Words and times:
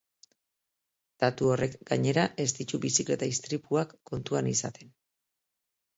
Datu 1.23 1.51
horrek, 1.55 1.75
gainera, 1.91 2.25
ez 2.45 2.47
ditu 2.61 2.79
bizikleta 2.89 3.31
istripuak 3.35 3.95
kontuan 4.13 4.51
izaten. 4.57 4.91